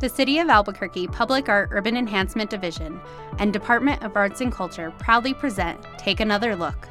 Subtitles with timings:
[0.00, 3.00] The City of Albuquerque Public Art Urban Enhancement Division
[3.40, 6.88] and Department of Arts and Culture proudly present Take Another Look.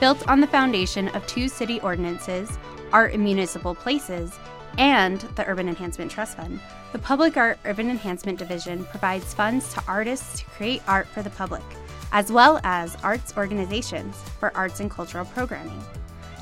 [0.00, 2.58] Built on the foundation of two city ordinances,
[2.92, 4.36] Art in Municipal Places,
[4.76, 6.58] and the Urban Enhancement Trust Fund,
[6.90, 11.30] the Public Art Urban Enhancement Division provides funds to artists to create art for the
[11.30, 11.62] public,
[12.10, 15.80] as well as arts organizations for arts and cultural programming.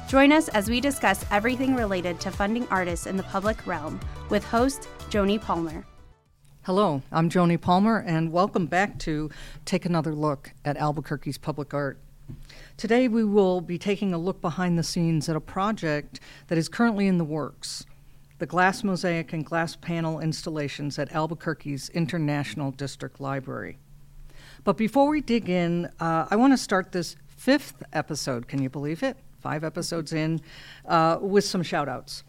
[0.09, 4.45] Join us as we discuss everything related to funding artists in the public realm with
[4.45, 5.85] host Joni Palmer.
[6.64, 9.30] Hello, I'm Joni Palmer, and welcome back to
[9.64, 11.98] Take Another Look at Albuquerque's Public Art.
[12.77, 16.68] Today, we will be taking a look behind the scenes at a project that is
[16.68, 17.87] currently in the works
[18.38, 23.79] the glass mosaic and glass panel installations at Albuquerque's International District Library.
[24.62, 28.48] But before we dig in, uh, I want to start this fifth episode.
[28.48, 29.16] Can you believe it?
[29.40, 30.40] five episodes in,
[30.87, 32.23] uh, with some shout outs.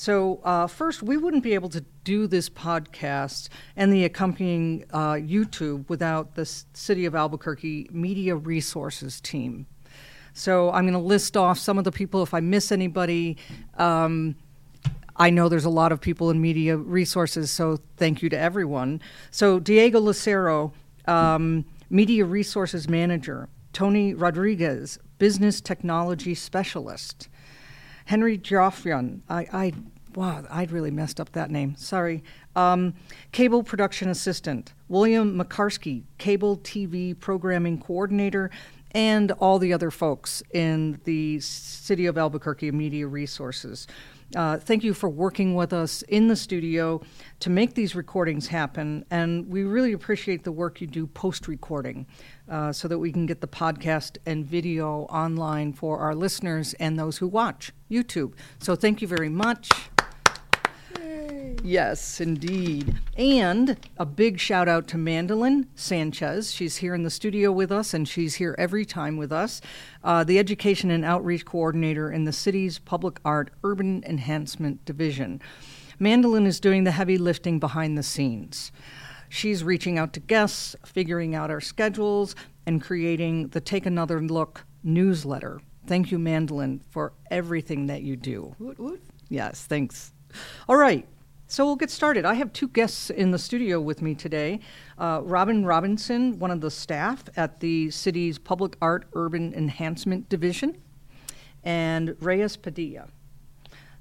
[0.00, 5.14] So, uh, first, we wouldn't be able to do this podcast and the accompanying uh,
[5.14, 9.66] YouTube without the City of Albuquerque Media Resources team.
[10.34, 12.22] So, I'm going to list off some of the people.
[12.22, 13.38] If I miss anybody,
[13.76, 14.36] um,
[15.16, 19.02] I know there's a lot of people in media resources, so thank you to everyone.
[19.32, 20.72] So, Diego Lucero,
[21.08, 27.28] um, Media Resources Manager, Tony Rodriguez, business technology specialist.
[28.08, 29.72] Henry Joffrion, I, I,
[30.14, 31.76] wow, I'd really messed up that name.
[31.76, 32.24] Sorry.
[32.56, 32.94] Um,
[33.32, 34.72] cable production assistant.
[34.88, 38.50] William McCarsky, cable TV programming coordinator,
[38.92, 43.86] and all the other folks in the City of Albuquerque Media Resources.
[44.34, 47.02] Uh, thank you for working with us in the studio
[47.40, 49.04] to make these recordings happen.
[49.10, 52.06] And we really appreciate the work you do post recording
[52.48, 56.98] uh, so that we can get the podcast and video online for our listeners and
[56.98, 58.32] those who watch YouTube.
[58.58, 59.70] So thank you very much.
[61.62, 62.94] Yes, indeed.
[63.16, 66.52] And a big shout out to Mandolin Sanchez.
[66.52, 69.60] She's here in the studio with us, and she's here every time with us.
[70.04, 75.42] Uh, the Education and Outreach Coordinator in the city's Public Art Urban Enhancement Division.
[75.98, 78.70] Mandolin is doing the heavy lifting behind the scenes.
[79.28, 82.34] She's reaching out to guests, figuring out our schedules,
[82.66, 85.60] and creating the Take Another Look newsletter.
[85.86, 88.54] Thank you, Mandolin, for everything that you do.
[88.58, 89.02] Woot, woot.
[89.28, 90.12] Yes, thanks.
[90.68, 91.06] All right,
[91.46, 92.26] so we'll get started.
[92.26, 94.60] I have two guests in the studio with me today
[94.98, 100.76] uh, Robyne Robinson, one of the staff at the city's Public Art Urban Enhancement Division,
[101.64, 103.08] and Reyes Padilla.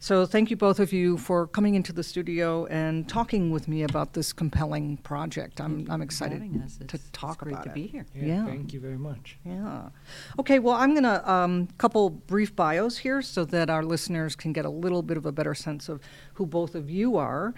[0.07, 3.84] So, thank you both of you for coming into the studio and talking with me
[3.84, 5.59] about this compelling project.
[5.59, 6.41] I'm, I'm excited
[6.88, 7.73] to talk great about to it.
[7.73, 8.06] be here.
[8.16, 8.46] Yeah, Yeah.
[8.46, 9.38] Thank you very much.
[9.44, 9.90] Yeah.
[10.40, 14.53] Okay, well, I'm going to um, couple brief bios here so that our listeners can
[14.53, 16.00] get a little bit of a better sense of
[16.35, 17.53] who both of you are.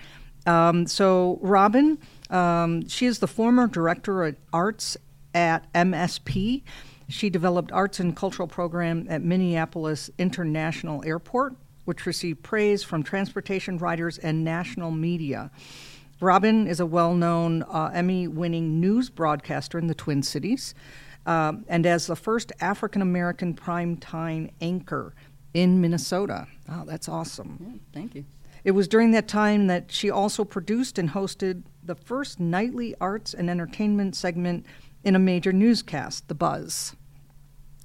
[0.48, 2.00] Um, so, Robyne,
[2.32, 4.98] um, she is the former director of arts
[5.36, 6.64] at MSP.
[7.10, 11.56] She developed arts and cultural program at Minneapolis International Airport,
[11.90, 15.50] which received praise from transportation writers and national media.
[16.22, 20.76] Robyne is a well known uh, Emmy winning news broadcaster in the Twin Cities
[21.26, 25.16] um, and as the first African American primetime anchor
[25.56, 26.46] in Minnesota.
[26.70, 27.58] Oh, that's awesome.
[27.60, 28.24] Yeah, thank you.
[28.64, 33.34] It was during that time that she also produced and hosted the first nightly arts
[33.34, 34.64] and entertainment segment
[35.04, 36.96] in a major newscast, The Buzz.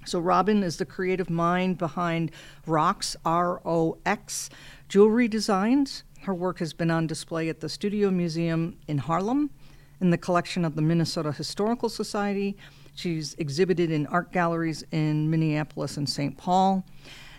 [0.05, 2.31] So, Robyne is the creative mind behind
[2.67, 4.51] Rox, R O X,
[4.89, 6.05] jewelry designs.
[6.23, 9.51] Her work has been on display at the Studio Museum in Harlem,
[10.01, 12.57] in the collection of the Minnesota Historical Society.
[12.95, 16.37] She's exhibited in art galleries in Minneapolis and St.
[16.37, 16.87] Paul,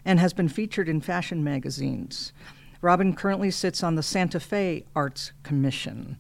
[0.03, 2.33] and has been featured in fashion magazines.
[2.81, 6.17] Robyne currently sits on the Santa Fe Arts Commission.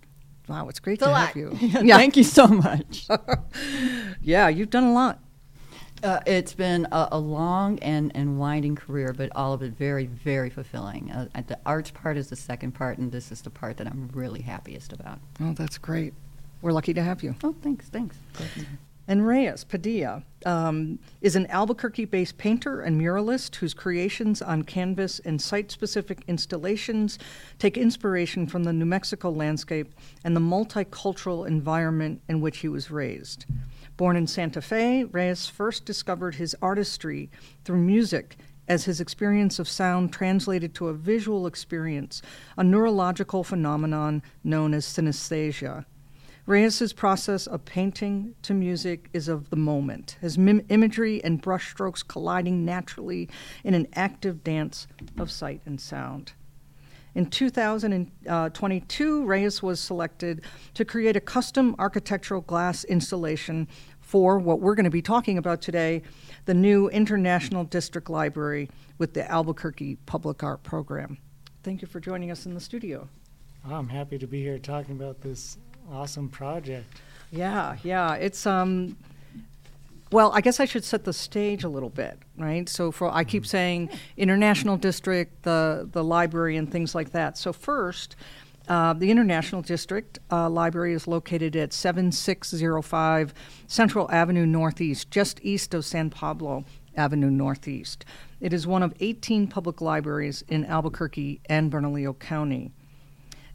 [0.47, 1.51] Wow, it's great It's to have you.
[1.71, 3.07] Thank you so much.
[4.21, 5.19] yeah, you've done a lot.
[6.03, 10.05] Uh, it's been a, a long and, and winding career, but all of it very,
[10.05, 11.11] very fulfilling.
[11.11, 14.09] Uh, the arts part is the second part, and this is the part that I'm
[14.13, 15.19] really happiest about.
[15.41, 16.13] Oh, that's great.
[16.61, 17.35] We're lucky to have you.
[17.43, 18.17] Oh, thanks, thanks.
[19.07, 25.19] And Reyes Padilla um, is an Albuquerque based painter and muralist whose creations on canvas
[25.19, 27.19] and site specific installations
[27.59, 29.93] take inspiration from the New Mexico landscape
[30.23, 33.45] and the multicultural environment in which he was raised.
[33.97, 37.29] Born in Santa Fe, Reyes first discovered his artistry
[37.63, 38.35] through music
[38.67, 42.21] as his experience of sound translated to a visual experience,
[42.57, 45.85] a neurological phenomenon known as synesthesia.
[46.45, 52.05] Reyes's process of painting to music is of the moment, his mim- imagery and brushstrokes
[52.05, 53.29] colliding naturally
[53.63, 54.87] in an active dance
[55.17, 56.33] of sight and sound.
[57.15, 60.41] In 2022, Reyes was selected
[60.73, 63.69] to create a custom architectural glass installation
[64.01, 66.01] for what we're going to be talking about today
[66.43, 71.17] the new International District Library with the Albuquerque Public Art Program.
[71.63, 73.07] Thank you for joining us in the studio.
[73.63, 75.57] I'm happy to be here talking about this
[75.89, 76.99] awesome project.
[77.31, 78.15] Yeah, yeah.
[78.15, 78.97] It's um
[80.15, 82.69] well, I guess I should set the stage a little bit, right?
[82.69, 87.37] So for I keep saying international district, the the library and things like that.
[87.37, 88.15] So first,
[88.69, 93.33] uh, the International District uh, Library is located at 7605
[93.67, 96.63] Central Avenue Northeast, just east of San Pablo
[96.95, 98.05] Avenue Northeast.
[98.39, 102.71] It is one of 18 public libraries in Albuquerque and Bernalillo County.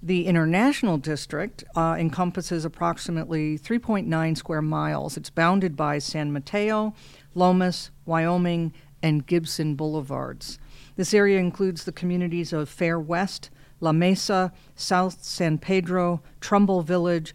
[0.02, 5.18] The International District uh, encompasses approximately 3.9 square miles.
[5.18, 6.94] It's bounded by San Mateo,
[7.34, 10.58] Lomas, Wyoming, and Gibson Boulevards.
[10.96, 13.50] This area includes the communities of Fair West,
[13.80, 17.34] La Mesa, South San Pedro, Trumbull Village,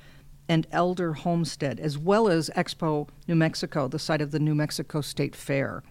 [0.50, 5.02] and Elder Homestead, as well as Expo, New Mexico, the site of the New Mexico
[5.02, 5.84] State Fair.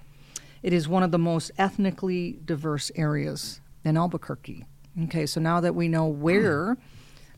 [0.60, 4.64] It is one of the most ethnically diverse areas in Albuquerque.
[5.04, 6.76] Okay, so now that we know where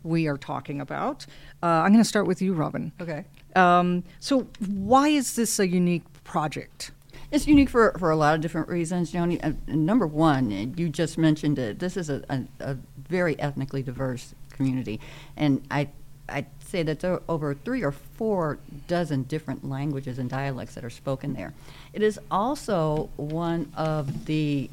[0.03, 1.27] we are talking about,
[1.63, 2.93] uh, I'm going to start with you, Robyne.
[3.01, 3.25] Okay.
[3.55, 6.91] Um, so, why is this a unique project?
[7.31, 9.43] It's unique for, for a lot of different reasons, Joni.
[9.43, 11.79] Uh, number one, you just mentioned it.
[11.79, 12.77] This is a, a, a
[13.09, 15.01] very ethnically diverse community,
[15.37, 15.89] and I
[16.29, 20.85] I'd say that there are over three or four dozen different languages and dialects that
[20.85, 21.55] are spoken there.
[21.93, 24.69] It is also one of the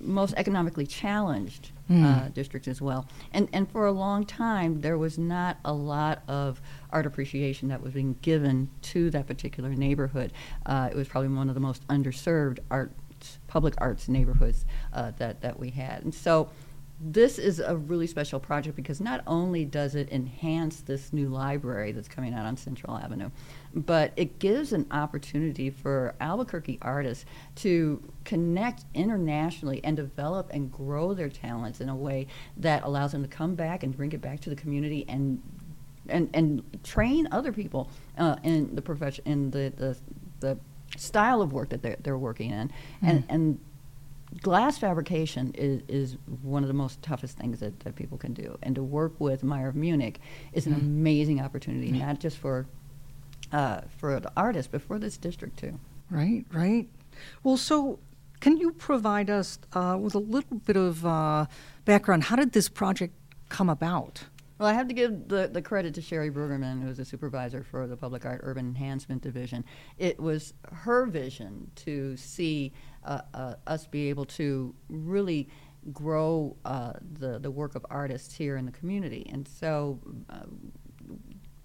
[0.00, 2.04] most economically challenged mm.
[2.04, 3.06] uh, districts as well.
[3.32, 6.60] And and for a long time, there was not a lot of
[6.90, 10.32] art appreciation that was being given to that particular neighborhood.
[10.64, 12.92] Uh, it was probably one of the most underserved art
[13.46, 16.02] public arts neighborhoods uh, that that we had.
[16.02, 16.48] And so
[16.98, 21.92] this is a really special project because not only does it enhance this new library
[21.92, 23.30] that's coming out on Central Avenue,
[23.74, 27.26] but it gives an opportunity for Albuquerque artists
[27.56, 32.26] to connect internationally and develop and grow their talents in a way
[32.56, 35.42] that allows them to come back and bring it back to the community and
[36.08, 39.96] and, and train other people uh, in the profession in the, the,
[40.38, 40.56] the
[40.96, 43.06] style of work that they're, they're working in mm-hmm.
[43.06, 43.58] and, and
[44.42, 48.58] glass fabrication is, is one of the most toughest things that, that people can do.
[48.62, 50.20] And to work with Mayer of Munich
[50.52, 50.80] is an mm.
[50.80, 52.00] amazing opportunity, mm.
[52.00, 52.66] not just for
[53.52, 55.78] uh, for the artist, but for this district too.
[56.10, 56.88] Right, right.
[57.42, 58.00] Well, so
[58.40, 61.46] can you provide us uh, with a little bit of uh,
[61.84, 62.24] background?
[62.24, 63.14] How did this project
[63.48, 64.24] come about?
[64.58, 67.62] Well, I have to give the, the credit to Sherry Brueggemann, who is a supervisor
[67.62, 69.64] for the Public Art Urban Enhancement Division.
[69.98, 72.72] It was her vision to see
[73.04, 75.48] uh, uh, us be able to really
[75.92, 79.28] grow uh, the, the work of artists here in the community.
[79.30, 80.00] And so,
[80.30, 80.46] uh,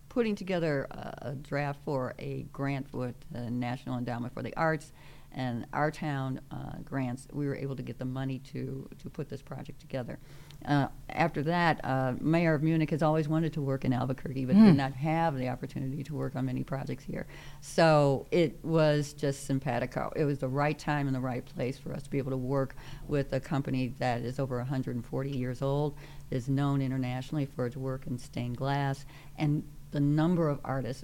[0.09, 4.91] putting together a, a, draft for a grant with the National Endowment for the Arts
[5.33, 9.29] and our town uh, grants, we were able to get the money to, to put
[9.29, 10.19] this project together.
[10.65, 14.55] Uh, after that, uh, Mayor of Munich has always wanted to work in Albuquerque, but
[14.55, 14.65] mm.
[14.65, 14.77] did hmm.
[14.77, 17.25] not have the opportunity to work on many projects here.
[17.61, 20.11] So it was just simpatico.
[20.15, 22.37] It was the right time and the right place for us to be able to
[22.37, 22.75] work
[23.07, 25.95] with a company that is over 140 years old,
[26.29, 29.05] is known internationally for its work in stained glass,
[29.37, 31.03] and the number of artists,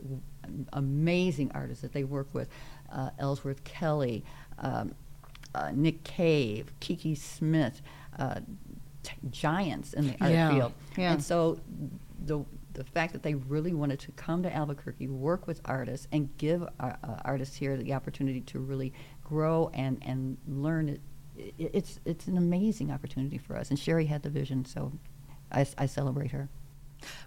[0.73, 2.47] amazing artists that they work with,
[2.91, 4.23] uh, Ellsworth Kelly,
[4.59, 4.93] um,
[5.55, 7.81] uh, Nick Cave, Kiki Smith,
[8.19, 8.39] uh,
[9.03, 10.51] t- giants in the art yeah.
[10.53, 10.73] field.
[10.97, 11.13] Yeah.
[11.13, 11.59] And so
[12.25, 16.29] the the fact that they really wanted to come to Albuquerque, work with artists, and
[16.37, 21.01] give uh, uh, artists here the opportunity to really grow and, and learn it,
[21.35, 23.71] it, it's it's an amazing opportunity for us.
[23.71, 24.91] And Sherry had the vision, so
[25.51, 26.49] I, I celebrate her.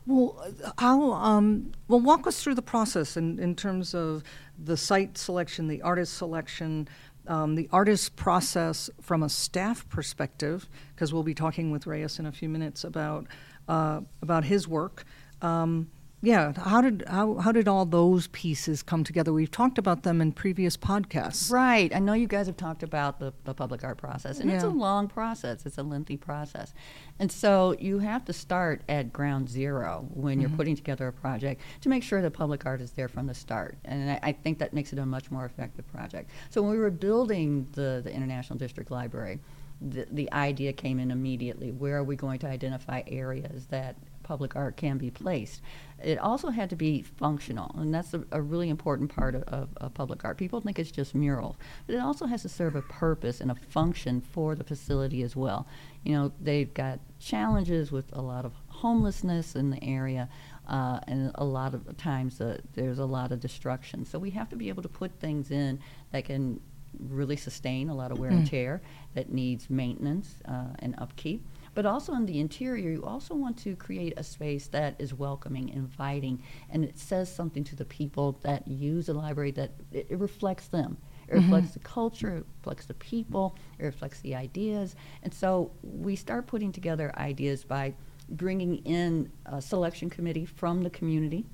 [0.07, 0.37] Well,
[0.79, 4.23] how, um, well, walk us through the process in, in terms of
[4.63, 6.89] the site selection, the artist selection,
[7.27, 12.27] um, the artist process from a staff perspective, because we'll be talking with Reyes in
[12.27, 13.27] a few minutes about
[13.69, 15.05] uh, about his work.
[15.43, 15.91] Um,
[16.23, 19.33] yeah, how did how, how did all those pieces come together?
[19.33, 21.51] We've talked about them in previous podcasts.
[21.51, 21.95] Right.
[21.95, 24.57] I know you guys have talked about the, the public art process, and yeah.
[24.57, 25.65] it's a long process.
[25.65, 26.75] It's a lengthy process,
[27.19, 30.41] and so you have to start at ground zero when mm-hmm.
[30.43, 33.35] you're putting together a project to make sure the public art is there from the
[33.35, 33.79] start.
[33.87, 36.31] And I, I, think that makes it a much more effective project.
[36.51, 39.41] So when we were building the the International District Library,
[39.81, 41.73] the, the idea came in immediately.
[41.73, 43.97] Where are we going to identify areas that
[44.31, 45.61] public art can be placed.
[46.01, 49.69] It also had to be functional, and that's a, a really important part of, of,
[49.79, 50.39] of public art.
[50.39, 53.57] People think it's just murals, but it also has to serve a purpose and a
[53.57, 55.67] function for the facility as well.
[56.05, 60.29] You know, they've got challenges with a lot of homelessness in the area.
[60.69, 64.05] Uh, and a lot of times uh, there's a lot of destruction.
[64.05, 65.81] So we have to be able to put things in
[66.13, 66.61] that can
[67.09, 68.81] really sustain a lot of wear and tear,
[69.15, 71.41] that needs maintenance uh, and upkeep.
[71.81, 75.71] But also in the interior, you also want to create a space that is welcoming,
[75.71, 80.19] inviting, and it says something to the people that use the library that it, it
[80.19, 80.99] reflects them.
[81.27, 84.95] It reflects the culture, it reflects the people, it reflects the ideas.
[85.23, 87.95] And so we start putting together ideas by
[88.29, 91.47] bringing in a selection committee from the community.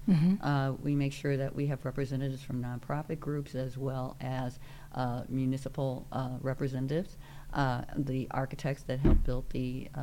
[0.43, 4.59] Uh, we make sure that we have representatives from nonprofit groups as well as
[4.95, 7.17] uh, municipal uh, representatives,
[7.53, 10.01] uh, the architects that helped build the, uh,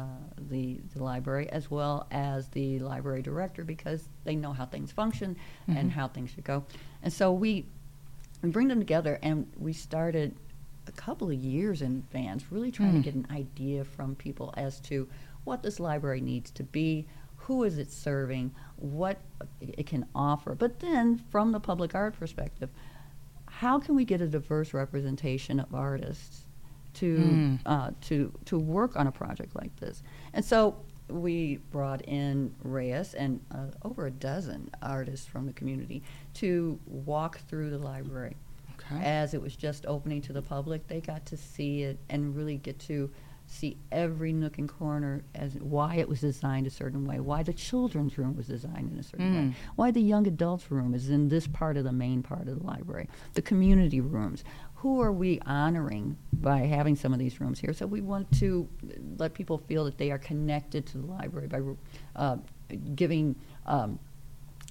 [0.49, 5.35] the the library, as well as the library director, because they know how things function
[5.67, 6.63] and how things should go.
[7.03, 7.65] And so we
[8.41, 10.35] we bring them together, and we started
[10.87, 14.79] a couple of years in advance, really trying to get an idea from people as
[14.81, 15.07] to
[15.43, 17.05] what this library needs to be,
[17.37, 19.19] who is it serving, what
[19.61, 20.55] it can offer.
[20.55, 22.69] But then, from the public art perspective,
[23.45, 26.45] how can we get a diverse representation of artists
[26.95, 30.03] to uh, to to work on a project like this?
[30.33, 30.75] And so
[31.09, 36.01] we brought in Reyes and uh, over a dozen artists from the community
[36.35, 38.35] to walk through the library.
[38.91, 39.03] Okay.
[39.03, 42.57] As it was just opening to the public, they got to see it and really
[42.57, 43.09] get to
[43.45, 47.53] see every nook and corner as why it was designed a certain way, why the
[47.53, 51.27] children's room was designed in a certain way, why the young adults room is in
[51.27, 54.43] this part of the main part of the library, the community rooms.
[54.83, 57.71] Who are we honoring by having some of these rooms here?
[57.71, 58.67] So we want to
[59.17, 61.61] let people feel that they are connected to the library by
[62.17, 62.35] uh,
[62.93, 63.97] giving um,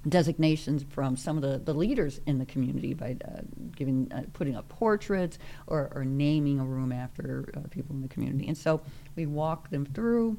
[0.07, 3.41] designations from some of the, the leaders in the community by uh,
[3.75, 8.09] giving uh, putting up portraits or, or naming a room after uh, people in the
[8.09, 8.49] community.
[8.49, 8.83] And so
[9.17, 10.37] we walk them through.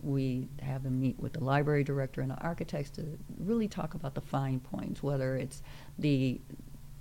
[0.00, 4.14] We have them meet with the library director and the architects to really talk about
[4.14, 5.60] the fine points, whether it's
[5.98, 6.40] the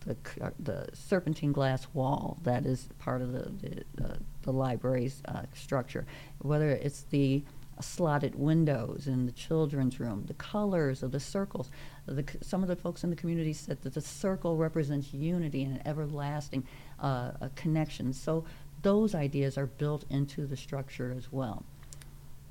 [0.07, 5.21] the, uh, the serpentine glass wall that is part of the the, uh, the library's
[5.25, 6.05] uh, structure,
[6.39, 7.43] whether it's the
[7.79, 11.69] slotted windows in the children's room, the colors of the circles.
[12.07, 15.75] The, some of the folks in the community said that the circle represents unity and
[15.75, 16.65] an everlasting
[16.99, 18.13] uh, connection.
[18.13, 18.45] So
[18.81, 21.63] those ideas are built into the structure as well.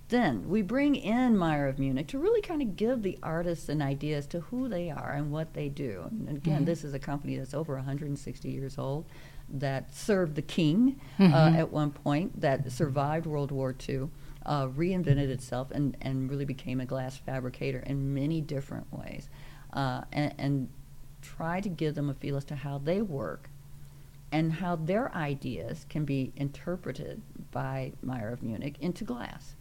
[0.09, 3.83] Then we bring in Mayer of Munich to really kind of give the artists an
[3.83, 6.05] idea as to who they are and what they do.
[6.11, 9.07] And again, this is a company that's over 160 years old,
[9.49, 14.09] that served the king uh, at one point, that survived World War II,
[14.45, 19.29] uh, reinvented itself, and, and really became a glass fabricator in many different ways,
[19.73, 20.69] uh, and, and
[21.21, 23.51] try to give them a feel as to how they work
[24.33, 29.55] and how their ideas can be interpreted by Mayer of Munich into glass.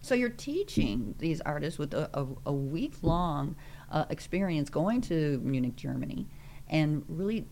[0.00, 3.54] So you're teaching these artists with a, a, a week long
[3.90, 6.26] uh, experience going to Munich, Germany,
[6.68, 7.46] and really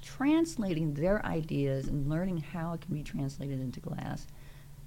[0.00, 4.26] translating their ideas and learning how it can be translated into glass.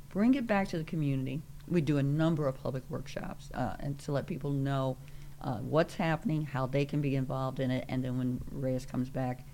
[0.10, 1.42] Bring it back to the community.
[1.68, 4.98] We do a number of public workshops uh, and to let people know
[5.42, 9.10] uh, what's happening, how they can be involved in it, and then when Reyes comes
[9.10, 9.46] back,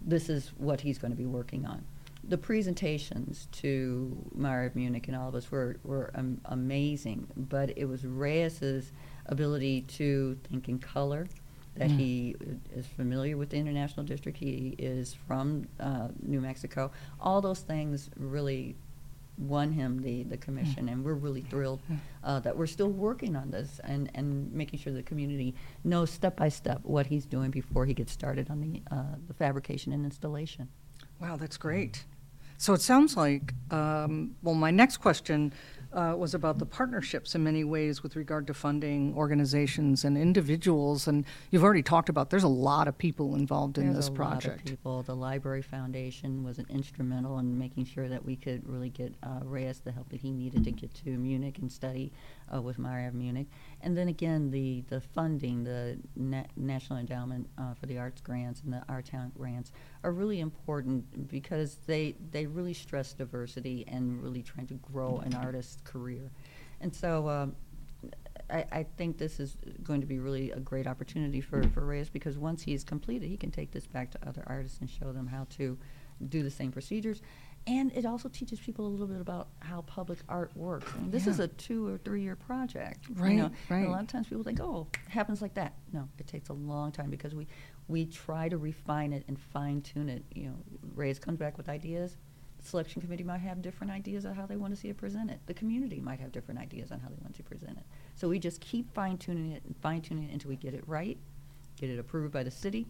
[0.00, 1.84] this is what he's going to be working on.
[2.24, 7.76] The presentations to Mayer of Munich and all of us were, were um, amazing, but
[7.76, 8.92] it was Reyes's
[9.26, 11.28] ability to think in color,
[11.76, 12.36] that he
[12.74, 16.90] is familiar with the International District, he is from uh, New Mexico.
[17.20, 18.76] All those things really
[19.40, 21.80] won him the, the commission, and we're really thrilled
[22.24, 25.54] uh, that we're still working on this and, and making sure the community
[25.84, 29.34] knows step by step what he's doing before he gets started on the, uh, the
[29.34, 30.68] fabrication and installation.
[31.20, 32.04] Wow, that's great.
[32.58, 35.52] So it sounds like, um, well, my next question
[35.92, 41.08] uh, was about the partnerships in many ways with regard to funding organizations and individuals.
[41.08, 44.12] And you've already talked about there's a lot of people involved in There's this a
[44.12, 44.46] project.
[44.46, 45.02] lot of people.
[45.02, 49.40] The Library Foundation was an instrumental in making sure that we could really get uh,
[49.44, 52.12] Reyes the help that he needed to get to Munich and study
[52.54, 53.46] uh, with Mayer of Munich.
[53.80, 58.62] And then again, the, the funding, the Na- National Endowment uh, for the Arts grants
[58.62, 59.72] and the Our Town grants
[60.04, 65.34] are really important because they, they really stress diversity and really trying to grow an
[65.34, 66.30] artist's career.
[66.80, 67.56] And so um,
[68.50, 72.08] I, I think this is going to be really a great opportunity for, for Reyes
[72.08, 75.26] because once he's completed, he can take this back to other artists and show them
[75.26, 75.78] how to
[76.28, 77.22] do the same procedures
[77.66, 80.90] And it also teaches people a little bit about how public art works.
[80.96, 83.08] I mean, this is a two or three year project.
[83.08, 83.86] you Right, and right.
[83.86, 85.74] a lot of times people think, oh, it happens like that.
[85.92, 87.46] No, it takes a long time because we,
[87.86, 90.24] we try to refine it and fine tune it.
[90.34, 90.54] You know,
[90.94, 92.16] Reyes comes back with ideas.
[92.58, 95.38] The selection committee might have different ideas on how they want to see it presented.
[95.46, 97.84] The community might have different ideas on how they want to present it.
[98.14, 100.84] So we just keep fine tuning it and fine tuning it until we get it
[100.86, 101.18] right,
[101.76, 102.86] get it approved by the city,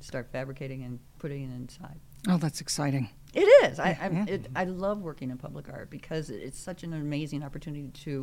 [0.00, 1.98] start fabricating and putting it inside.
[2.26, 3.10] Oh, that's exciting.
[3.34, 3.78] It is.
[3.78, 7.88] I, Yeah, it, I love working in public art because it's such an amazing opportunity
[8.04, 8.22] to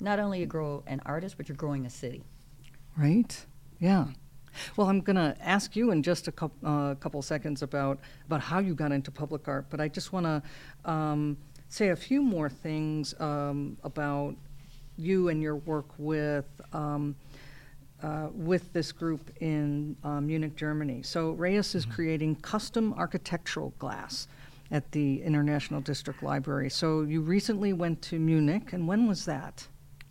[0.00, 2.24] not only grow an artist, but you're growing a city.
[2.96, 3.44] Right?
[3.78, 4.06] Yeah.
[4.76, 8.40] Well, I'm going to ask you in just a couple, uh, couple seconds about, about
[8.40, 11.36] how you got into public art, but I just want to um,
[11.68, 14.34] say a few more things um, about
[14.96, 17.14] you and your work with um,
[18.02, 21.02] uh, with this group in uh, Munich, Germany.
[21.02, 24.28] So Reyes is creating custom architectural glass
[24.70, 26.68] at the International District Library.
[26.70, 29.66] So you recently went to Munich, and when was that?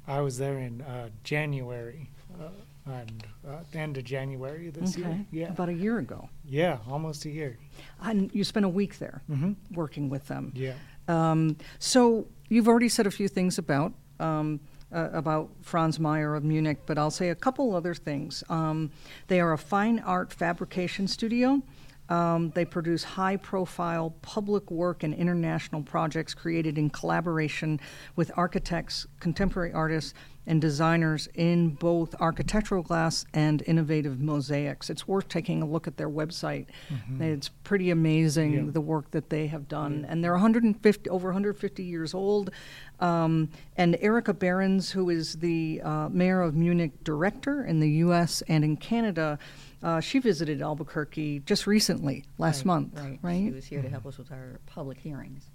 [0.07, 2.49] I was there in uh, January, uh,
[2.91, 5.25] and uh, end of January this year.
[5.31, 6.29] Yeah, About a year ago.
[6.47, 7.57] yeah, almost a year.
[8.01, 10.51] And you spent a week there hmm working with them.
[10.55, 10.73] Yeah.
[11.07, 14.59] Um, so you've already said a few things about um,
[14.93, 18.43] uh, about Franz Mayer of Munich, but I'll say a couple other things.
[18.49, 18.91] Um,
[19.27, 21.61] they are a fine art fabrication studio.
[22.07, 27.79] Um, they produce high profile public work and international projects created in collaboration
[28.15, 30.13] with architects, contemporary artists,
[30.47, 34.89] and designers in both architectural glass and innovative mosaics.
[34.89, 36.67] It's worth taking a look at their website.
[37.19, 38.71] It's pretty amazing Yeah.
[38.71, 42.51] the work that they have done, and they're 150 over 150 years old.
[42.99, 48.41] Um, and Erica Behrens, who is the uh, mayor of Munich director in the U.S.
[48.47, 49.37] and in Canada,
[49.83, 53.19] uh, she visited Albuquerque just recently, last Right, month, Right.
[53.21, 53.43] right?
[53.47, 55.49] She was here to help us with our public hearings.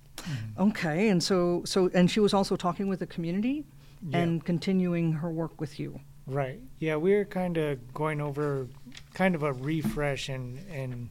[0.59, 3.64] Okay, and so so and she was also talking with the community
[4.09, 4.19] Yeah.
[4.19, 6.00] and continuing her work with you.
[6.26, 6.61] Right.
[6.78, 8.66] Yeah, we're kind of going over
[9.14, 11.11] kind of a refresh and and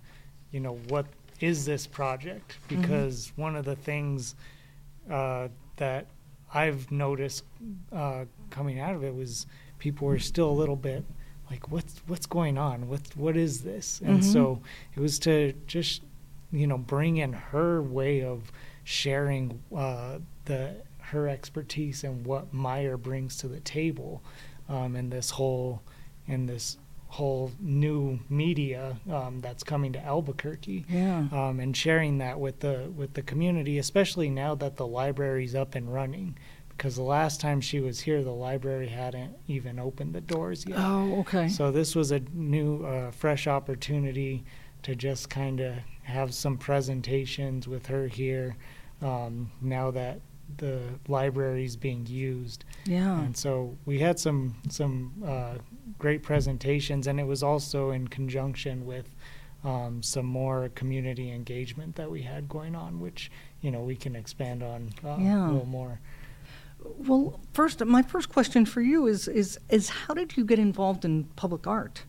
[0.51, 1.05] you know what
[1.39, 4.35] is this project because one of the things
[5.09, 6.05] uh, that
[6.53, 7.43] I've noticed
[7.93, 9.45] uh, coming out of it was
[9.77, 11.03] people were still a little bit
[11.49, 14.23] like what's what's going on what what is this and Mhm.
[14.23, 14.61] so
[14.95, 16.01] it was to just
[16.51, 18.51] you know bring in her way of
[18.83, 20.75] sharing uh, the
[21.09, 24.23] her expertise and what Mayer brings to the table
[24.67, 25.81] um, in this whole
[26.27, 31.25] in this whole new media um, that's coming to Albuquerque Yeah.
[31.31, 35.73] um, and sharing that with the with the community, especially now that the library's up
[35.75, 36.37] and running.
[36.69, 40.77] Because the last time she was here, the library hadn't even opened the doors yet.
[40.79, 41.49] Oh, okay.
[41.49, 44.45] So this was a new, uh, fresh opportunity
[44.83, 48.55] to just kind of have some presentations with her here.
[49.01, 50.21] Um, now that
[50.57, 53.19] the libraries being used, yeah.
[53.21, 55.55] and so we had some some uh,
[55.97, 59.15] great presentations, and it was also in conjunction with
[59.63, 63.31] um, some more community engagement that we had going on, which
[63.61, 65.49] you know we can expand on uh, Yeah.
[65.49, 65.99] a little more.
[66.97, 71.03] Well, first, my first question for you is is is how did you get involved
[71.05, 72.03] in public art?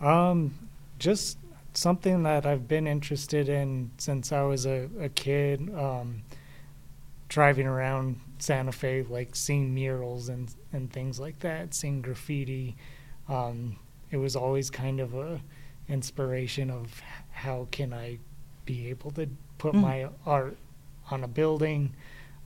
[0.00, 0.54] Um,
[0.98, 1.36] just
[1.74, 5.70] something that I've been interested in since I was a, a kid.
[5.76, 6.22] Um,
[7.30, 12.76] driving around Santa Fe, like seeing murals and and things like that, seeing graffiti.
[13.28, 13.76] Um,
[14.10, 15.40] it was always kind of a
[15.88, 18.18] inspiration of how can I
[18.66, 19.80] be able to put Mm.
[19.80, 20.56] my art
[21.10, 21.94] on a building,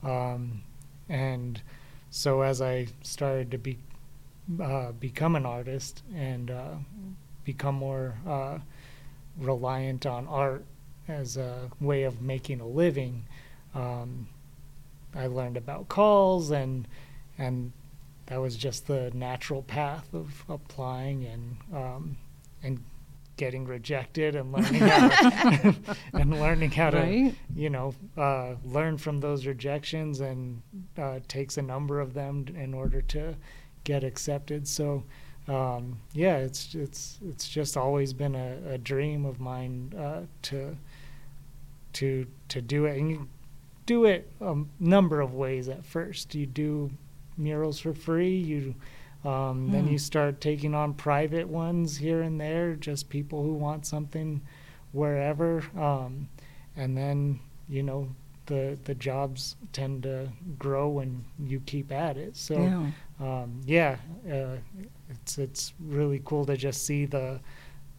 [0.03, 0.61] um,
[1.09, 1.61] and
[2.09, 3.77] so as I started to be
[4.61, 6.75] uh, become an artist and uh,
[7.43, 8.59] become more uh,
[9.37, 10.63] reliant on art
[11.07, 13.25] as a way of making a living.
[13.73, 14.27] Um,
[15.15, 16.87] I learned about calls and
[17.37, 17.71] and
[18.27, 22.17] that was just the natural path of applying and um,
[22.63, 22.83] and
[23.37, 25.75] getting rejected and learning how to,
[26.13, 30.61] and learning how to you know uh, learn from those rejections and
[30.97, 33.35] uh, takes a number of them in order to
[33.83, 34.67] get accepted.
[34.67, 35.03] So
[35.47, 40.75] um, yeah, it's it's it's just always been a, a dream of mine uh, to
[41.93, 43.27] to to do it, and you
[43.85, 45.67] do it a number of ways.
[45.69, 46.91] At first, you do
[47.37, 48.35] murals for free.
[48.37, 48.75] You
[49.23, 49.91] um, then Hmm.
[49.91, 54.41] you start taking on private ones here and there, just people who want something
[54.91, 56.29] wherever, um,
[56.75, 58.09] and then you know
[58.45, 62.35] the the jobs tend to grow when you keep at it.
[62.37, 62.91] So yeah.
[63.19, 63.97] um, yeah,
[64.31, 64.57] uh,
[65.09, 67.39] it's it's really cool to just see the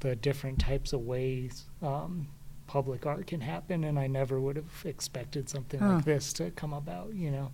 [0.01, 2.29] the different types of ways um,
[2.66, 5.94] public art can happen, and I never would have expected something Huh.
[5.94, 7.14] like this to come about.
[7.14, 7.52] You know.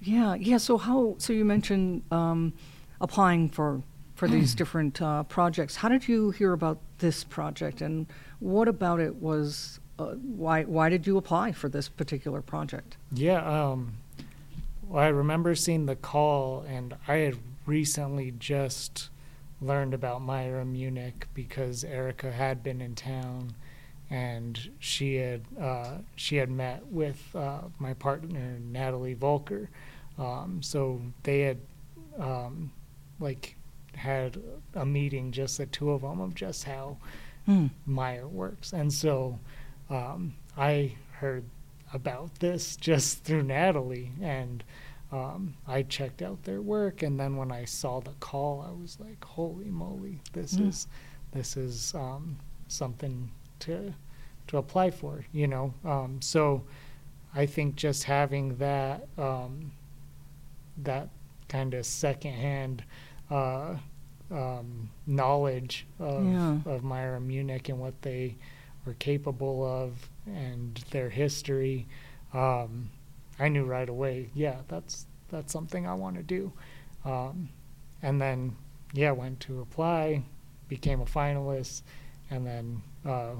[0.00, 0.58] Yeah, yeah.
[0.58, 1.14] So how?
[1.18, 2.52] So you mentioned um,
[3.00, 3.82] applying for
[4.14, 5.76] for these different uh, projects.
[5.76, 8.06] How did you hear about this project, and
[8.38, 9.80] what about it was?
[9.98, 12.96] Uh, why why did you apply for this particular project?
[13.12, 13.94] Yeah, um,
[14.82, 19.10] well, I remember seeing the call, and I had recently just
[19.60, 23.54] learned about Mayer of Munich because Erica had been in town,
[24.10, 29.70] and she had uh, she had met with uh, my partner Natalie Volker,
[30.18, 31.58] um, so they had
[32.18, 32.72] um,
[33.20, 33.56] like
[33.94, 34.38] had
[34.74, 36.96] a meeting, just the two of them, of just how.
[37.84, 38.72] Mayer works.
[38.72, 39.40] And so
[39.88, 41.42] um, I heard
[41.92, 44.62] about this just through Natalie, and
[45.10, 47.02] um, I checked out their work.
[47.02, 50.20] And then when I saw the call, I was like, "Holy moly!
[50.32, 50.68] This Mm.
[50.68, 50.86] is
[51.32, 52.36] this is um,
[52.68, 53.94] something to
[54.48, 56.62] to apply for." You know, um, so
[57.34, 59.72] I think just having that um,
[60.78, 61.08] that
[61.48, 62.84] kind of secondhand
[63.30, 63.76] uh,
[64.30, 66.58] um, knowledge of, Yeah.
[66.64, 68.36] of Mayer of Munich and what they
[68.86, 71.86] were capable of and their history,
[72.32, 72.90] um,
[73.38, 76.52] I knew right away, yeah, that's that's something I want to do.
[77.04, 77.48] Um,
[78.02, 78.56] and then,
[78.92, 80.22] yeah, went to apply,
[80.68, 81.82] became a finalist,
[82.30, 83.34] and then uh,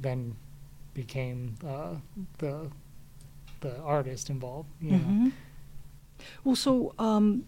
[0.00, 0.36] then
[0.94, 1.94] became uh,
[2.38, 2.70] the
[3.60, 4.68] the artist involved.
[4.80, 4.98] You know.
[4.98, 5.32] Mhm.
[6.44, 7.44] Well, so um,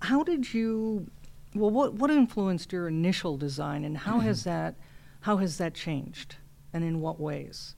[0.00, 1.06] how did you?
[1.54, 4.74] Well, what what influenced your initial design, and how has that
[5.20, 6.36] how has that changed,
[6.72, 7.74] and in what ways?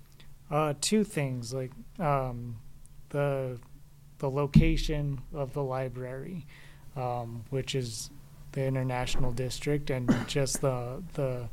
[0.50, 2.56] Uh, two things like um,
[3.10, 3.58] the
[4.18, 6.46] the location of the library,
[6.96, 8.10] um, which is
[8.52, 11.48] the international district, and just the the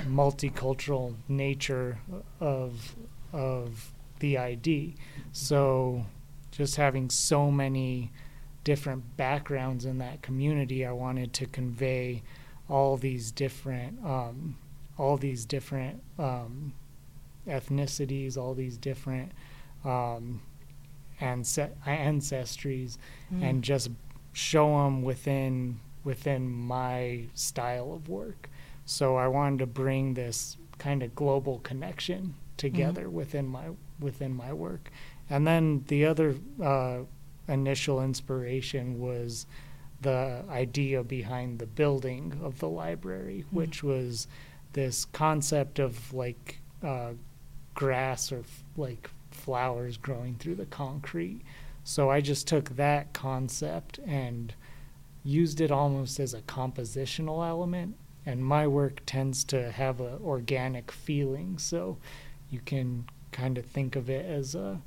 [0.00, 1.98] multicultural nature
[2.40, 2.94] of
[3.32, 4.94] of the ID.
[5.32, 6.06] So,
[6.50, 8.12] just having so many
[8.64, 12.22] different backgrounds in that community, I wanted to convey
[12.68, 14.56] all these different um,
[14.98, 16.72] all these different um,
[17.46, 19.32] ethnicities, all these different
[19.84, 20.40] um,
[21.20, 22.98] ance- ancestries,
[23.40, 23.90] and just
[24.32, 28.48] show them within within my style of work.
[28.84, 34.52] So I wanted to bring this kind of global connection together within my within my
[34.52, 34.90] work.
[35.30, 37.00] And then the other uh,
[37.48, 39.46] initial inspiration was
[40.00, 44.26] the idea behind the building of the library, which was
[44.72, 47.12] this concept of like uh,
[47.74, 51.42] grass or f- like flowers growing through the concrete.
[51.84, 54.54] So I just took that concept and
[55.24, 57.96] used it almost as a compositional element.
[58.24, 61.98] And my work tends to have a organic feeling, so
[62.50, 64.80] you can kind of think of it as a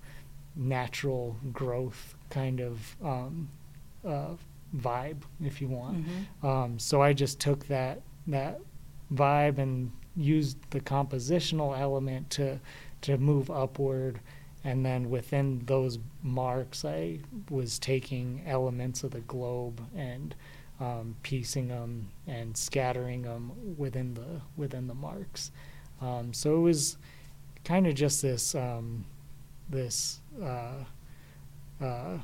[0.55, 3.49] natural growth kind of um,
[4.07, 4.35] uh,
[4.77, 6.05] vibe, if you want.
[6.43, 8.59] Um, so I just took that that
[9.13, 12.59] vibe and used the compositional element to
[13.01, 14.19] to move upward,
[14.65, 20.35] and then within those marks, I was taking elements of the globe and
[20.81, 25.51] um, piecing them and scattering them within the within the marks.
[26.01, 26.97] Um, so it was
[27.63, 29.05] kind of just this um,
[29.69, 30.83] this uh,
[31.81, 32.17] uh,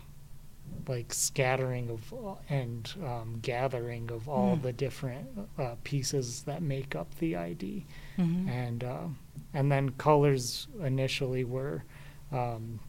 [0.87, 4.61] like scattering of uh, and um, gathering of all Mm.
[4.63, 5.27] the different
[5.57, 7.85] uh, pieces that make up the ID,
[8.17, 8.49] Mhm.
[8.49, 9.07] and uh,
[9.53, 11.83] and then colors initially were
[12.31, 12.79] um,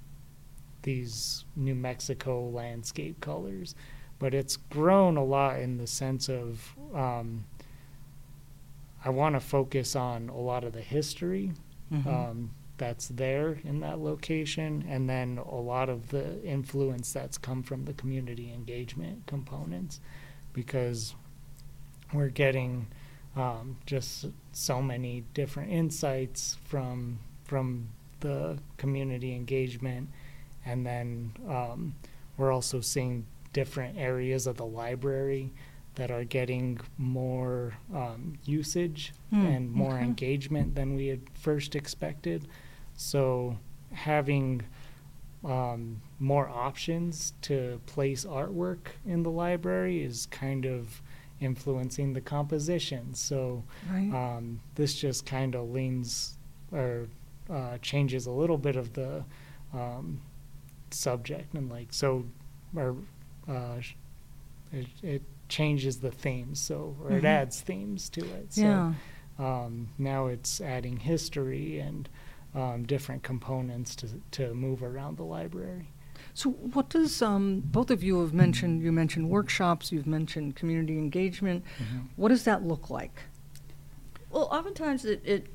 [0.83, 3.75] these New Mexico landscape colors,
[4.19, 7.45] but it's grown a lot in the sense of um,
[9.05, 11.53] I want to focus on a lot of the history
[11.93, 12.07] Mhm.
[12.07, 17.63] um, that's there in that location, and then a lot of the influence that's come
[17.63, 20.01] from the community engagement components,
[20.53, 21.15] because
[22.15, 22.87] we're getting
[23.37, 27.89] um, just so many different insights from from
[28.23, 30.09] the community engagement,
[30.65, 31.95] and then um,
[32.39, 35.53] we're also seeing different areas of the library
[35.97, 40.05] that are getting more um, usage Hmm, and more okay.
[40.05, 42.49] engagement than we had first expected.
[42.97, 43.59] So
[43.93, 44.63] having
[45.45, 51.03] um, more options to place artwork in the library is kind of
[51.41, 53.13] influencing the composition.
[53.15, 54.11] So Right.
[54.15, 56.39] um, this just kind of leans
[56.71, 57.09] or
[57.51, 59.25] uh, changes a little bit of the
[59.73, 60.21] um,
[60.91, 62.25] subject and like so
[62.77, 62.97] or
[63.49, 63.77] uh,
[64.73, 67.27] it, it changes the themes so or it Mhm.
[67.27, 68.93] adds themes to it so yeah.
[69.39, 72.09] um, now it's adding history and
[72.55, 75.89] um, different components to to move around the library.
[76.35, 78.83] So, what does um, both of you have mentioned?
[78.83, 81.65] You mentioned workshops, you've mentioned community engagement.
[82.17, 83.23] What does that look like?
[84.31, 85.47] Well, oftentimes it, it,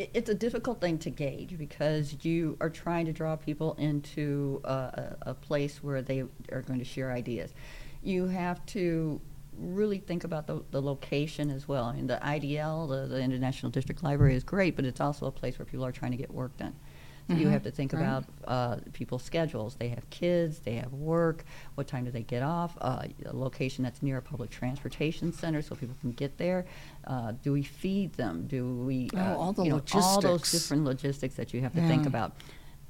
[0.00, 4.60] it it's a difficult thing to gauge because you are trying to draw people into
[4.64, 7.52] a, a, place where they are going to share ideas.
[8.02, 9.20] You have to
[9.58, 11.84] really think about the, the location as well.
[11.84, 15.30] I mean, the IDL, the, the International District Library, is great, but it's also a
[15.30, 16.74] place where people are trying to get work done.
[17.30, 18.02] So you have to think right.
[18.02, 19.76] about uh, people's schedules.
[19.76, 21.44] They have kids, they have work.
[21.76, 22.76] What time do they get off?
[22.80, 26.66] Uh, a location that's near a public transportation center so people can get there.
[27.06, 28.46] Uh, do we feed them?
[28.46, 29.10] Do we?
[29.14, 32.06] Oh, uh, all the you know, All those different logistics that you have to think
[32.06, 32.32] about.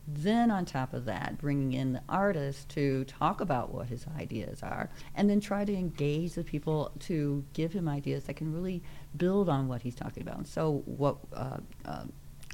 [0.09, 4.63] Then on top of that, bringing in the artist to talk about what his ideas
[4.63, 8.83] are, and then try to engage the people to give him ideas that can really
[9.17, 10.39] build on what he's talking about.
[10.39, 12.05] And so what uh, uh,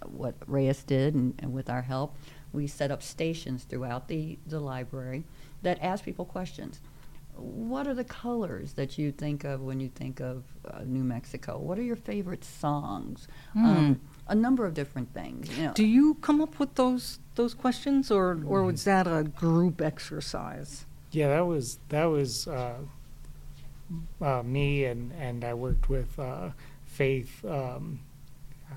[0.04, 2.16] what Reyes did, and, and with our help,
[2.52, 5.24] we set up stations throughout the, the library
[5.62, 6.80] that ask people questions.
[7.36, 11.58] What are the colors that you think of when you think of uh, New Mexico?
[11.58, 13.28] What are your favorite songs?
[13.54, 15.54] Um, a number of different things.
[15.56, 19.24] You know, Do you come up with those those questions, or or was that a
[19.24, 20.86] group exercise?
[21.12, 22.78] Yeah, that was that was uh,
[24.22, 26.50] uh, me and and I worked with uh,
[26.86, 28.00] Faith um,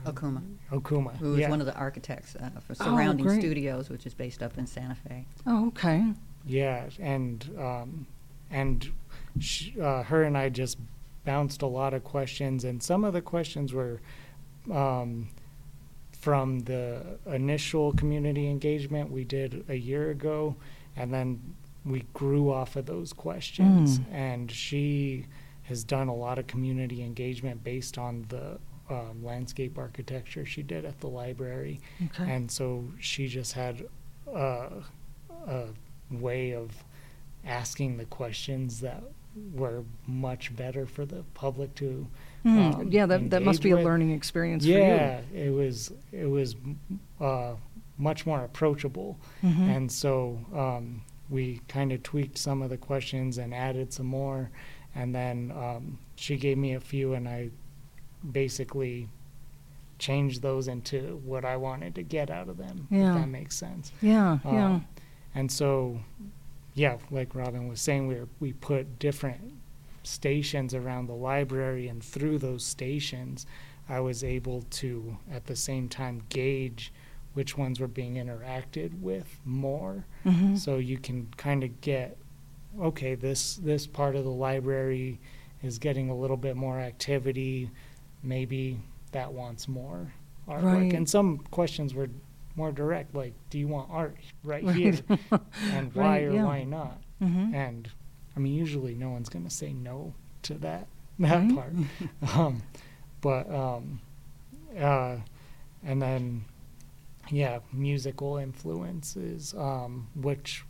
[0.05, 1.15] Okuma, Okuma.
[1.17, 1.49] who is yeah.
[1.49, 3.39] one of the architects uh, for Oh, Surrounding great.
[3.41, 5.25] Studios, which is based up in Santa Fe.
[5.45, 6.13] Oh, okay.
[6.45, 8.07] Yeah, and um,
[8.49, 8.89] and
[9.39, 10.77] sh- uh, her and I just
[11.25, 13.99] bounced a lot of questions, and some of the questions were
[14.71, 15.29] um,
[16.19, 20.55] from the initial community engagement we did a year ago,
[20.95, 23.99] and then we grew off of those questions.
[23.99, 24.13] Mm.
[24.13, 25.25] And she
[25.63, 30.85] has done a lot of community engagement based on the um, landscape architecture she did
[30.85, 31.79] at the library.
[32.05, 32.31] Okay.
[32.31, 33.85] And so she just had
[34.33, 34.69] uh,
[35.47, 35.65] a
[36.11, 36.71] way of
[37.45, 39.03] asking the questions that
[39.53, 42.07] were much better for the public to.
[42.43, 44.77] Hmm, um, yeah, that, that must be a learning experience for you.
[44.79, 46.55] Yeah, it was it was
[47.21, 47.53] uh,
[47.97, 49.75] much more approachable, Mhm.
[49.75, 54.49] and so um, we kind of tweaked some of the questions and added some more,
[54.95, 57.49] and then um, she gave me a few, and I
[58.31, 59.07] basically
[59.97, 62.87] change those into what I wanted to get out of them.
[62.89, 63.15] Yeah.
[63.15, 63.91] If that makes sense.
[64.01, 64.65] yeah, yeah.
[64.65, 64.87] Um,
[65.35, 65.99] and so,
[66.73, 69.53] yeah, like Robyne was saying, we we put different
[70.03, 73.45] stations around the library, and through those stations,
[73.87, 76.91] I was able to at the same time gauge
[77.33, 80.05] which ones were being interacted with more.
[80.25, 80.57] Mhm.
[80.57, 82.17] So you can kind of get,
[82.79, 85.19] okay, this this part of the library
[85.61, 87.69] is getting a little bit more activity.
[88.23, 88.79] Maybe
[89.11, 90.13] that wants more
[90.47, 90.63] artwork.
[90.63, 90.93] Right.
[90.93, 92.09] And some questions were
[92.55, 94.75] more direct, like, do you want art right, Right.
[94.75, 94.93] here?
[95.71, 96.43] and why Right, or yeah.
[96.43, 97.01] why not?
[97.21, 97.53] Mhm.
[97.53, 97.89] And
[98.35, 100.87] I mean, usually no one's going to say no to that
[101.19, 101.73] that part.
[102.35, 102.61] um,
[103.21, 103.99] but um,
[104.77, 105.17] uh,
[105.83, 106.45] and then
[107.31, 109.53] yeah, musical influences.
[109.53, 110.63] Um, which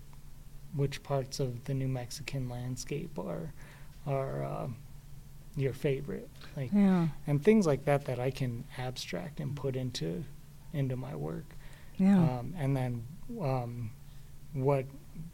[0.76, 3.54] which parts of the New Mexican landscape are
[4.06, 4.68] are uh,
[5.56, 6.30] your favorite?
[6.56, 10.24] Like Yeah, and things like that that I can abstract and put into
[10.74, 11.56] into my work.
[11.98, 12.18] yeah.
[12.18, 13.04] Um, and then
[13.42, 13.92] um,
[14.54, 14.86] what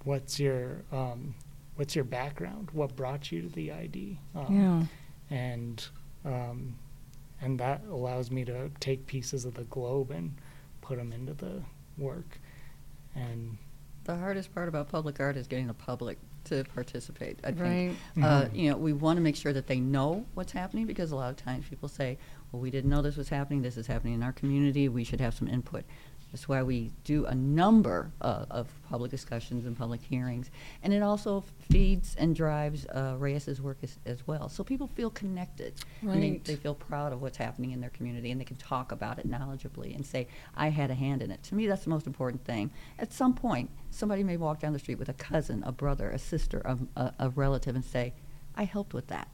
[0.03, 1.35] what's your um,
[1.75, 2.69] what's your background?
[2.73, 4.19] What brought you to the ID?
[4.35, 4.89] Um,
[5.29, 5.35] yeah.
[5.35, 5.87] And
[6.23, 6.75] um,
[7.41, 10.35] and that allows me to take pieces of the globe and
[10.81, 11.61] put them into the
[11.97, 12.39] work.
[13.15, 13.57] And
[14.05, 17.39] The hardest part about public art is getting the public to participate.
[17.43, 17.59] I think
[18.17, 18.23] Right.
[18.25, 18.55] uh, Mhm.
[18.55, 21.29] you know we want to make sure that they know what's happening because a lot
[21.29, 22.17] of times people say,
[22.51, 23.61] "Well, we didn't know this was happening.
[23.61, 24.87] This is happening in our community.
[24.89, 25.83] We should have some input."
[26.35, 30.51] That's why we do a number uh, of public discussions and public hearings,
[30.83, 34.49] and it also feeds and drives uh, Reyes's work as, as well.
[34.49, 36.43] So people feel connected, and they, Right.
[36.43, 39.29] they feel proud of what's happening in their community, and they can talk about it
[39.31, 42.43] knowledgeably and say, "I had a hand in it." To me, that's the most important
[42.43, 42.69] thing.
[42.99, 46.19] At some point, somebody may walk down the street with a cousin, a brother, a
[46.19, 48.13] sister, a, a, a relative, and say,
[48.55, 49.29] "I helped with that,"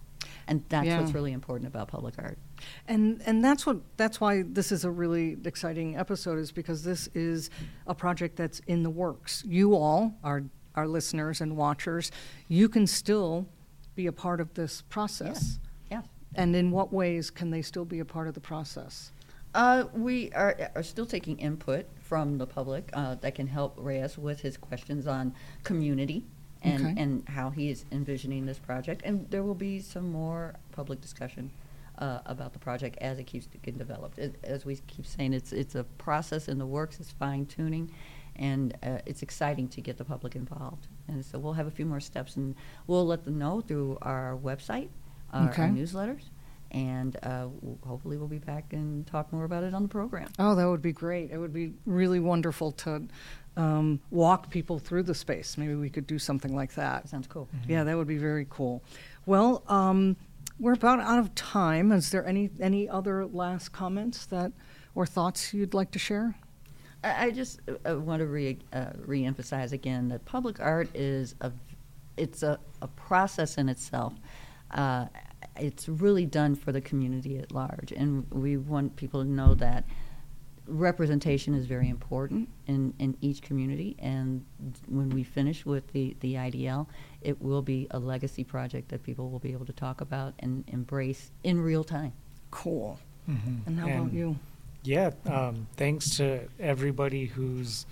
[0.51, 2.37] and that's what's really important about public art.
[2.85, 7.07] And and that's what that's why this is a really exciting episode is because this
[7.13, 7.49] is
[7.87, 9.43] a project that's in the works.
[9.47, 10.43] You all, our
[10.75, 12.11] our listeners and watchers,
[12.49, 13.47] you can still
[13.95, 15.59] be a part of this process.
[15.89, 16.01] Yeah.
[16.35, 19.11] And in what ways can they still be a part of the process?
[19.53, 24.17] Uh, we are, are still taking input from the public uh, that can help Reyes
[24.17, 25.33] with his questions on
[25.63, 26.25] community
[26.62, 27.02] and, Okay.
[27.02, 29.02] and how he is envisioning this project.
[29.04, 31.52] And there will be some more public discussion
[31.97, 34.17] uh, about the project as it keeps getting developed.
[34.19, 37.00] It, as we keep saying, it's it's a process in the works.
[37.00, 37.91] It's fine tuning,
[38.36, 40.88] and uh, it's exciting to get the public involved.
[41.08, 42.56] And so we'll have a few more steps, and
[42.88, 44.89] we'll let them know through our website,
[45.34, 45.63] our, Okay.
[45.63, 46.24] our newsletters,
[46.71, 47.47] and uh,
[47.86, 50.30] hopefully we'll be back and talk more about it on the program.
[50.39, 51.30] Oh, that would be great.
[51.30, 53.04] It would be really wonderful to
[53.57, 55.57] um, walk people through the space.
[55.57, 57.03] Maybe we could do something like that.
[57.03, 57.49] That sounds cool.
[57.67, 58.81] Yeah, that would be very cool.
[59.25, 60.15] Well, um,
[60.59, 61.91] we're about out of time.
[61.91, 64.51] Is there any any other last comments that
[64.95, 66.35] or thoughts you'd like to share?
[67.03, 71.51] I, I just uh, want to re, uh, reemphasize again that public art is a
[72.17, 74.13] it's a, a process in itself.
[74.69, 75.07] Uh,
[75.57, 79.85] it's really done for the community at large, and we want people to know that
[80.67, 83.95] representation is very important in, in each community.
[84.00, 84.45] And
[84.88, 86.88] when we finish with the, the IDL,
[87.21, 90.63] it will be a legacy project that people will be able to talk about and
[90.67, 92.13] embrace in real time.
[92.52, 93.00] Cool.
[93.30, 93.67] Mhm.
[93.67, 94.38] And how about you?
[94.84, 97.86] Yeah, um, thanks to everybody who's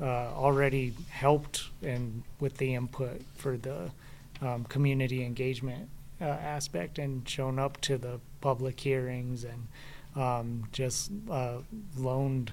[0.00, 3.90] uh, already helped and with the input for the
[4.42, 5.88] um, community engagement
[6.20, 9.68] uh, aspect and shown up to the public hearings and
[10.16, 11.58] um, just uh,
[11.96, 12.52] loaned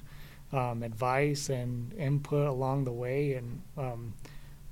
[0.54, 4.14] um, advice and input along the way and um,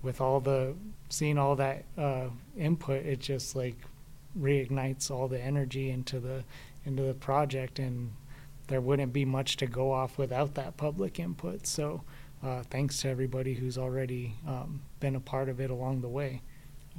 [0.01, 0.73] with all the
[1.09, 3.75] seeing all that uh, input it just like
[4.37, 6.43] reignites all the energy into the
[6.85, 8.11] into the project and
[8.69, 11.67] there wouldn't be much to go off without that public input.
[11.67, 12.03] So,
[12.41, 16.41] uh, thanks to everybody who's already um, been a part of it along the way.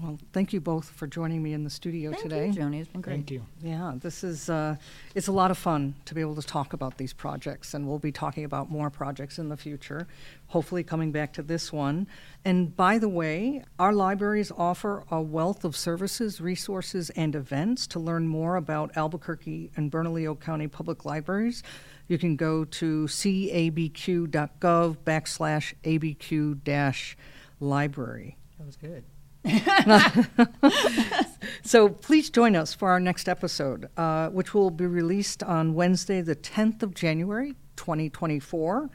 [0.02, 2.46] Well, thank you both for joining me in the studio Thank today.
[2.46, 2.80] you, Joni.
[2.80, 3.14] It's been great.
[3.14, 3.44] Thank you.
[3.62, 4.76] Yeah, this is uh,
[5.14, 7.98] it's a lot of fun to be able to talk about these projects, and we'll
[7.98, 10.06] be talking about more projects in the future.
[10.48, 12.06] Hopefully, coming back to this one.
[12.44, 17.86] And by the way, our libraries offer a wealth of services, resources, and events.
[17.88, 21.62] To learn more about Albuquerque and Bernalillo County Public Libraries,
[22.08, 27.16] you can go to cabq.gov backslash abq dash
[27.60, 28.36] library.
[28.58, 29.04] That was good.
[31.62, 36.20] So please join us for our next episode, uh, which will be released on Wednesday,
[36.20, 38.90] the 10th of January, 2024.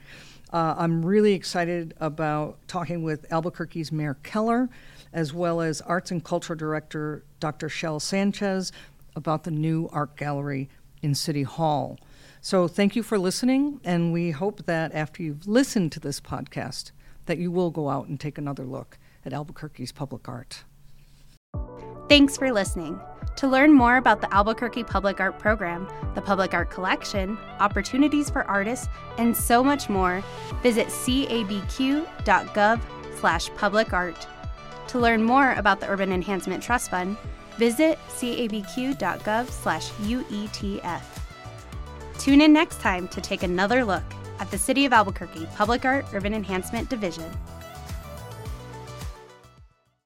[0.51, 4.69] Uh, I'm really excited about talking with Albuquerque's Mayor Keller,
[5.13, 7.69] as well as Arts and Culture Director Dr.
[7.69, 8.71] Shelle Sanchez,
[9.15, 10.69] about the new art gallery
[11.01, 11.97] in City Hall.
[12.41, 16.91] So thank you for listening, and we hope that after you've listened to this podcast,
[17.25, 20.63] that you will go out and take another look at Albuquerque's public art.
[22.07, 22.99] Thanks for listening.
[23.37, 28.43] To learn more about the Albuquerque Public Art Program, the Public Art Collection, opportunities for
[28.43, 30.23] artists, and so much more,
[30.61, 32.81] visit cabq.gov
[33.19, 34.27] slash public art.
[34.87, 37.17] To learn more about the Urban Enhancement Trust Fund,
[37.57, 41.01] visit cabq.gov slash UETF.
[42.17, 44.03] Tune in next time to take another look
[44.39, 47.29] at the City of Albuquerque Public Art Urban Enhancement Division.